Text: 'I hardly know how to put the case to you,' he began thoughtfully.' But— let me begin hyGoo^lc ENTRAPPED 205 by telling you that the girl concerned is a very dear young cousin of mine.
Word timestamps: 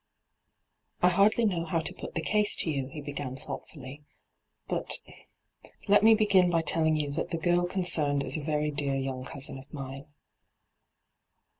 'I 1.03 1.09
hardly 1.09 1.45
know 1.45 1.63
how 1.63 1.79
to 1.79 1.93
put 1.93 2.15
the 2.15 2.23
case 2.23 2.55
to 2.55 2.71
you,' 2.71 2.87
he 2.87 3.01
began 3.01 3.35
thoughtfully.' 3.35 4.03
But— 4.67 4.97
let 5.87 6.01
me 6.03 6.15
begin 6.15 6.45
hyGoo^lc 6.45 6.45
ENTRAPPED 6.53 6.67
205 6.69 6.73
by 6.73 6.73
telling 6.81 6.95
you 6.95 7.11
that 7.11 7.29
the 7.29 7.37
girl 7.37 7.67
concerned 7.67 8.23
is 8.23 8.35
a 8.35 8.41
very 8.41 8.71
dear 8.71 8.95
young 8.95 9.23
cousin 9.23 9.59
of 9.59 9.71
mine. 9.71 10.07